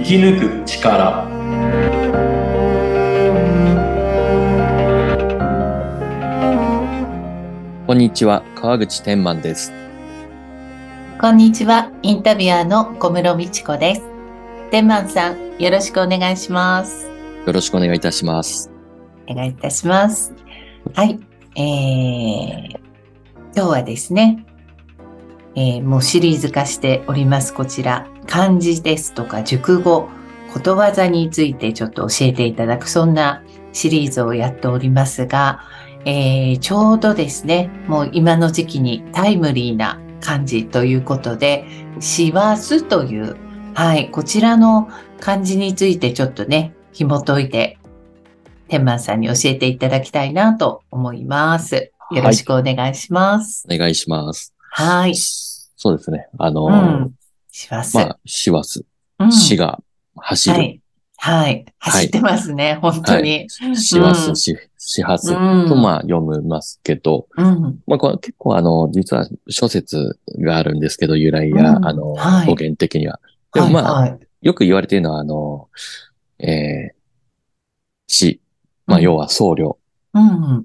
[0.00, 1.28] 生き抜く力
[7.86, 9.72] こんにちは、川口天満です。
[11.20, 11.92] こんにちは。
[12.02, 14.02] インタビュアーの小室美智子です。
[14.70, 17.06] 天満さん、よろしくお願いします。
[17.46, 18.70] よろしくお願いいたします。
[19.28, 20.32] お願いいたします。
[20.94, 21.20] はい。
[21.56, 22.80] えー、
[23.54, 24.46] 今日はですね、
[25.56, 27.52] えーもうシリーズ化しております。
[27.52, 30.08] こちら、漢字ですとか熟語、
[30.52, 35.60] ことわざについてちょっと教えていただく、そんなシリーズをやっておりますが、
[36.04, 41.64] えーちょうどですね、もう今の時期にタイムリーな漢字ということで、
[41.98, 43.36] 師走という、
[43.74, 47.78] はい、こちらの漢字についてちょっとね、紐解いて、
[48.68, 51.90] 天満さんに教えていただきたいなと思います。
[52.12, 53.66] よろしくお願いします。
[53.68, 54.54] お願いします。
[54.70, 55.16] はい。
[55.16, 56.28] そうですね。
[56.38, 56.72] あのうー
[57.06, 57.19] ん。
[57.50, 57.96] 師走。
[57.96, 58.84] まあ、師走、
[59.18, 59.82] うん死が
[60.16, 60.56] 走る。
[60.56, 60.80] はい。
[61.22, 61.66] はい。
[61.78, 63.46] 走ってますね、本当に。
[63.50, 67.82] 師うん走、死、始発うんと、まあ、読みますけど、うん。
[67.86, 73.20] まあ、これ結構あの、実は諸説があるんですけど、由来や、うんあの、はい語源的には。
[73.52, 74.18] でもはい、まあ、はい。
[74.40, 75.68] よく言われているのは、あの、
[76.38, 76.94] えー、
[78.06, 78.40] 死、
[78.86, 79.76] まあ、うん要は僧侶
[80.14, 80.64] うん。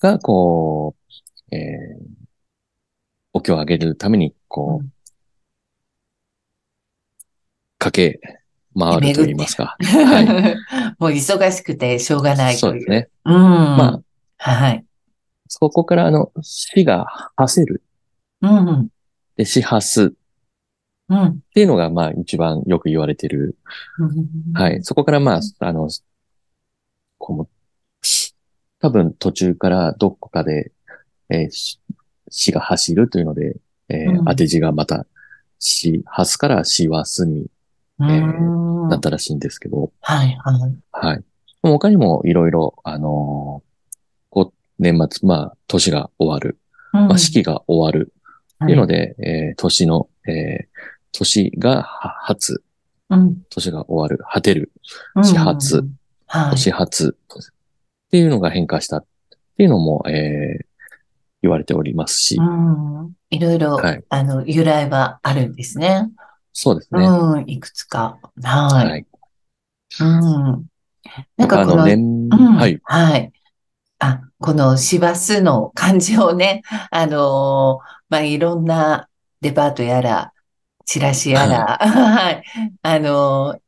[0.00, 0.96] が、こ
[1.50, 2.04] う、えー、
[3.32, 4.92] お経をあげるために、こう、うん
[7.82, 8.20] 駆け
[8.78, 9.76] 回ると言いますか。
[9.80, 10.26] はい。
[10.98, 12.70] もう忙しくてしょうがないという。
[12.70, 13.08] そうですね。
[13.24, 13.34] うん。
[13.34, 14.00] ま
[14.38, 14.84] あ、はい。
[15.48, 17.04] そこからあの、死が
[17.36, 17.82] 発せる。
[18.40, 18.88] うん。
[19.36, 20.14] で、死発す
[21.08, 21.26] うん。
[21.26, 23.56] っていうのが、まあ、一番よく言われている。
[24.54, 24.82] はい。。
[24.82, 25.88] そこから、まあ、あの、
[27.18, 27.48] こう、
[28.80, 30.72] 多分途中からどこかで、
[31.28, 31.78] えーし
[32.34, 33.56] 死が走るというので、
[33.88, 35.06] えーうん当て字がまた、
[35.58, 37.50] 死、発すから死はすにう
[38.10, 38.88] えん。
[38.88, 40.76] なったらしいんですけど、はい、はい。
[40.92, 41.24] はい。
[41.62, 43.72] 他にもいろいろ、あのー
[44.30, 46.58] こう、年末、まあ、年が終わる、
[46.92, 48.12] うんまあ、四季が終わる
[48.64, 50.66] っていうので、えー年の、えー
[51.14, 52.62] 年がは発、
[53.10, 54.72] うん、年が終わる、果てる、
[55.14, 55.86] うん始発。
[56.26, 56.50] はい。
[56.52, 57.38] 年発っ
[58.10, 59.04] ていうのが変化したっ
[59.56, 60.66] ていうのも、えー
[61.42, 63.12] 言われておりますし、うん。
[63.30, 66.08] いろいろ、はいあの、由来はあるんですね。
[66.52, 67.08] そうですね。
[67.08, 68.20] うん、いくつか。
[68.42, 68.88] はい。
[68.88, 69.06] はい。
[70.00, 70.66] うん。
[71.36, 72.80] なんかこの、うん、はい。
[72.84, 73.32] はい。
[74.00, 79.08] あ、この師走の漢字をね、あのーまあ、いろんな
[79.40, 80.32] デパートやら、
[80.86, 82.44] チラシやら、はい。
[82.82, 83.62] あのー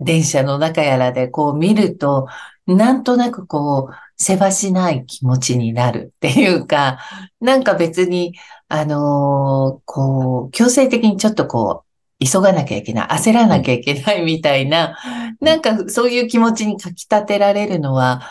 [0.00, 2.28] 電車の中やらでこう見ると、
[2.66, 6.98] なんとなくこう、せわしない気持ちになるっていうか、
[7.40, 8.34] なんか別に、
[8.68, 11.91] あのーこう、強制的にちょっとこう、
[12.24, 14.96] 急がなきゃいけない、焦らなきゃいけないみたいな、
[15.40, 18.22] なんかそういう気持ちにかき立てられるのは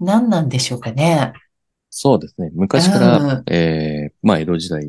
[0.00, 1.32] 何なんでしょうかね。
[1.90, 2.50] そうですね。
[2.54, 4.88] 昔から、うんえーまあ、江戸時代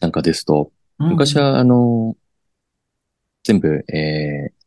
[0.00, 2.16] なんかですと、うん昔、は、あの、
[3.44, 4.66] 全部、えー、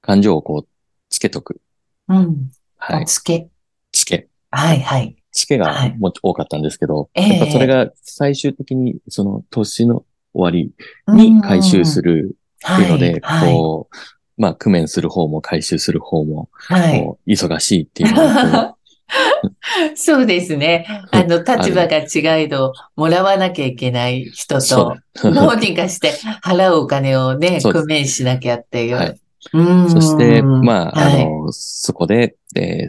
[0.00, 0.68] 感情をこう、
[1.10, 1.60] つけとく。
[2.08, 2.50] うん。
[2.76, 3.06] はい。
[3.06, 3.48] つけ。
[3.92, 4.28] つけ。
[4.50, 5.16] はい、はい。
[5.30, 10.04] つけがはいもう多かったんですけど、ええやっぱそれが最終的に、その年の
[10.38, 10.72] 終わり
[11.08, 12.36] に回収するる
[12.74, 13.96] っていうので、はい、こう、
[14.40, 17.34] まあ、工面する方も回収する方も、はい。
[17.34, 18.14] 忙しいっていう
[19.96, 20.86] そうです ね。
[21.10, 21.98] あの、立場が
[22.38, 25.32] 違いど、もらわなきゃいけない人と、う。
[25.34, 26.12] どうにかして
[26.44, 28.96] 払うお金をね、工面しなきゃっていう。
[28.96, 29.20] はい
[29.52, 32.88] うんそして、まあ、はいあの、そこで、え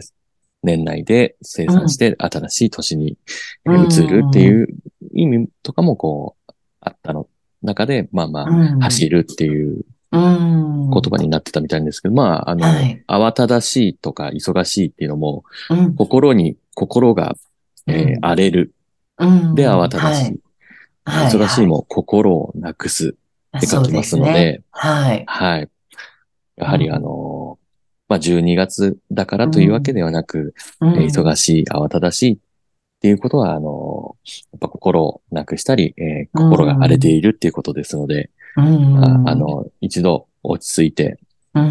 [0.62, 3.16] 年内で生産して新しい年に
[3.64, 4.68] 移るっていう
[5.14, 7.28] 意味とかもこう、あったの
[7.62, 8.80] 中で、まあまあ、うん。
[8.80, 10.90] 走るっていううん。
[10.90, 13.04] 言葉になってたみたいんですけど、まあ、あの、はい。
[13.06, 15.94] 慌ただしいとか忙しいっていうのも、うん。
[15.94, 17.36] 心に、心が、
[17.86, 18.24] えーうん。
[18.24, 18.74] 荒れる。
[19.18, 19.54] うん。
[19.54, 20.40] で、慌ただしい。
[21.04, 21.32] はい。
[21.32, 23.14] 忙しいも心をなくす。
[23.56, 25.24] って書きますので、はい。
[25.26, 25.68] はい。
[26.56, 26.94] やはりうん。
[26.94, 27.58] あの、
[28.08, 30.94] まあ、12月だからというわけではなく、うん。
[31.02, 32.38] えー忙しい、慌ただしいっ
[33.00, 34.16] ていうことは、あの、
[34.52, 39.04] やっぱ心をなくしたり、えー心が荒れているっていうことですので、うん。
[39.04, 41.18] ああの、一度落ち着いて、
[41.54, 41.70] うん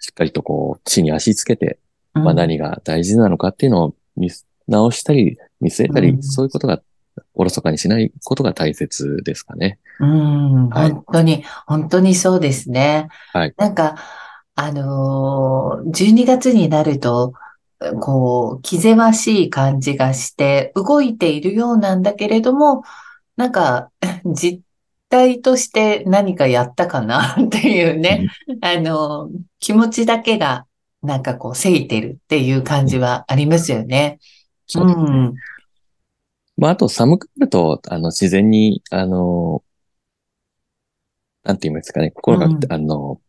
[0.00, 1.78] しっかりとこう、地に足つけて、
[2.14, 2.24] うん。
[2.24, 6.22] まあ、何が大事なのかっていうのを見す直したり、見据えたり、うん。
[6.22, 6.82] そういうことが、
[7.34, 9.78] おろそかにしないことが大切ですかね。
[10.00, 10.90] うん、はい。
[10.90, 13.08] 本当に、本当にそうですね。
[13.32, 13.54] はい。
[13.56, 13.96] なんか、
[14.56, 17.32] あのー、12月になると、
[18.00, 22.82] こう、気ぜわしい感じがして、動いているようなんだけれども、
[23.36, 23.90] なんか、
[24.24, 24.62] 実
[25.08, 27.36] 体として何かやったかな？
[27.40, 28.28] っていうね、
[28.60, 30.66] あの、気持ちだけが
[31.02, 34.18] なんかこう、せいてるっていう感じはありますよね。
[34.66, 35.34] そうん、
[36.56, 39.62] まあ、あと寒くなると、あの、自然に、あの、
[41.42, 43.20] なんて言いますかね、心が、うん、あの、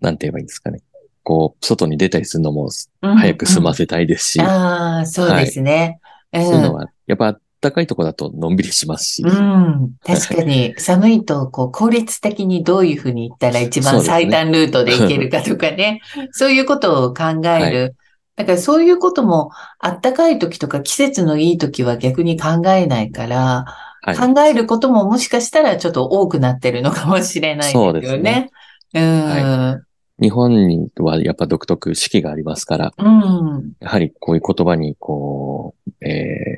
[0.00, 0.80] なんて言えばいいんですかね。
[1.24, 2.70] こう、外に出たりするのも
[3.00, 4.38] 早く済ませたいですし。
[4.38, 4.46] うん。
[4.46, 5.98] うん、ああ、そうですね。
[6.30, 9.22] はい、そういうのは、やっぱ暖かいとこだとのんびりしますし。
[9.22, 9.94] うん。
[10.04, 16.00] 確かに、 寒いと、こう、効率的にどういうふうに行ったら一番最短ルートで行けるかとかね。
[16.32, 17.80] そういうことを考える。
[17.80, 17.94] はい
[18.38, 19.50] だからそういうことも、
[19.80, 23.64] あったかい時とか季節のいい時は逆に考えないから、
[24.02, 27.92] はい、考えることももしかしたらちょっと多くなってるのかもしれないですよね。
[27.92, 28.50] そうですね。
[28.94, 29.80] うん、は
[30.20, 36.57] い、日本にはやっぱ独特四季がありますから、うん、やはりこういう言葉にこう、え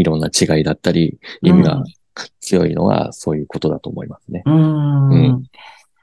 [0.00, 1.82] いろんな違いだったり、意味が
[2.40, 4.42] 強いのはそういうことだと思いますね。
[4.46, 5.44] うん、うん、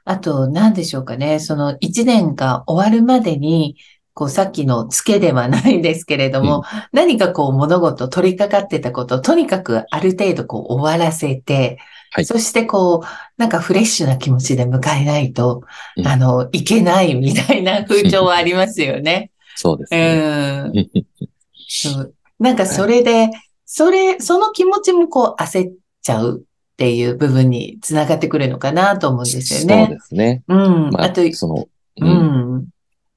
[0.04, 1.40] あと、何でしょうかね。
[1.40, 3.76] その一年が終わるまでに、
[4.14, 6.62] こうさっきの付けではないんですけれども、うん、
[6.92, 11.78] 何かこう物事取り掛かってたことをとにかくある程度こう終わらせて、
[12.12, 13.06] はい、そしてこう、
[13.36, 15.64] なんかフレッシュな気持ちで迎えないと、
[15.98, 19.32] うん、あの、いけないみたいな風潮はありますよね。
[19.54, 20.64] そうですね。
[20.64, 20.72] うん。
[21.68, 23.30] そうなんかそれで、
[23.66, 29.86] それ、その気持ちもこう焦っちゃうっていう部分につながってくるのかなと思うんですよね。
[29.86, 30.42] そうですね。
[30.48, 30.90] うん。
[30.90, 31.66] まあ、あと、その、
[32.00, 32.68] うん。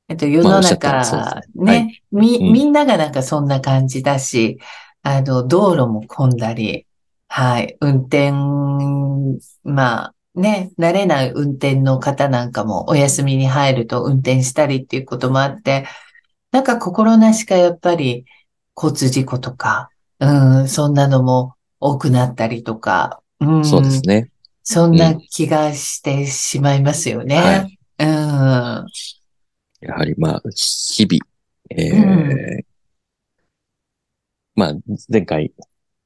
[0.10, 4.60] えっと、世の中、まあ、ね、はい、み、みんながなんかそんな感じだし、
[5.04, 6.88] あの、道路も混んだり、
[7.28, 8.32] はい、運転、
[9.64, 15.86] まあ、ね、慣れない運転の方なんかもお休みに入ると運転したりっていうこともあって、
[16.52, 18.26] なんか心なしかやっぱり
[18.76, 24.32] 交通事故とか、うん、そんなのも多くなったりとか、うん、そうですね。
[24.64, 27.78] そんな気がしてしまいますよね。
[27.98, 28.86] うん、は
[29.82, 31.20] い、やはりまあ、日々、
[31.70, 32.00] えー、う
[32.62, 32.66] ん、
[34.56, 34.74] まあ、
[35.10, 35.54] 前回、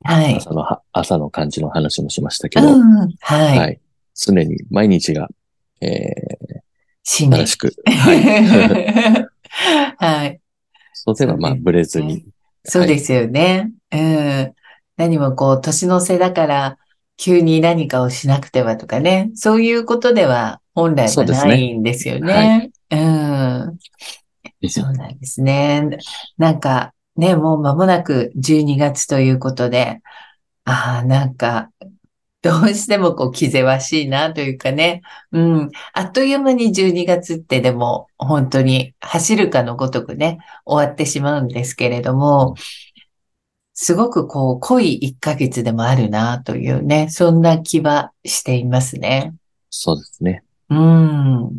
[0.03, 0.35] はい。
[0.35, 3.57] 朝の、朝の感じの話もしましたけど、うん、はい。
[3.57, 3.81] はい。
[4.15, 5.29] 常に毎日が、
[5.81, 6.63] えー、
[7.03, 7.73] 新しく。
[7.87, 9.27] はい。
[9.97, 10.39] はい。
[10.93, 12.25] そうすれば、まあ、ブレずに。
[12.65, 13.71] そうですよね。
[13.91, 14.53] うん。
[14.97, 16.77] 何もこう、年の瀬だから、
[17.17, 19.31] 急に何かをしなくてはとかね。
[19.35, 22.71] そういうことでは本来はないんですよね。
[22.89, 23.77] うん。
[24.69, 25.97] そうなんですね。
[26.37, 30.01] なんか、ね、もう間もなく12月ということで、
[30.65, 31.69] ああ、なんか、
[32.43, 35.01] どうしてもこう気ぜわしいなというかね。
[35.31, 35.71] うん。
[35.93, 42.55] あっという間に12月ってでも本当に走るかのごとくね、終わってしまうんですけれども、
[43.73, 49.33] すごくこう濃い1ヶ月でもあるなというね、そんな気はしていますね。
[49.69, 50.43] そうですね。
[50.69, 51.49] うん。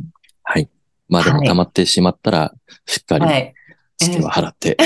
[0.42, 0.68] はい。
[1.08, 2.54] まあでも溜まってしまったら、
[2.84, 3.54] しっかり、
[3.96, 4.76] 月は払って。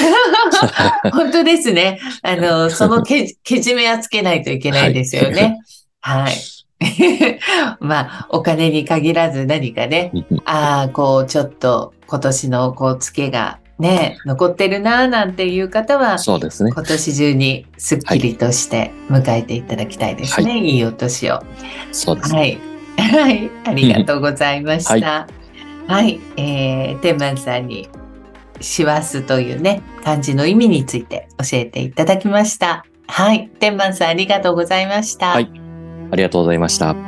[1.13, 1.99] 本当ですね。
[2.23, 5.59] あの、 そのけ、けじめはつけないといけないですよね。
[6.01, 6.35] はい。
[7.81, 10.13] まあ、お金に限らず何かね、
[10.45, 16.73] ああ、こう、ちょっと今年のこう、付けがね、残ってるななんていう方は、そうですね。
[16.73, 20.51] 今年中にすっきりとして迎えていただきたいですね。
[20.51, 21.41] はい、いいお年を。
[21.93, 22.39] そうですね。
[22.39, 22.59] はい。
[22.99, 23.51] はい。
[23.65, 24.93] ありがとうございました。
[24.93, 25.29] は
[25.89, 26.21] い、はい。
[26.37, 27.89] えー、天満さんに、
[28.61, 32.85] 師走というね、漢字の意味について教えていただきました。
[33.07, 33.49] はい。
[33.61, 35.29] 天満さんありがとうございました。
[35.29, 35.68] はい。
[36.11, 37.08] ありがとうございました。